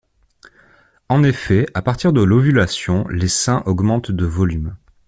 [1.09, 4.75] En effet, à partir de l'ovulation, les seins augmentent de volume.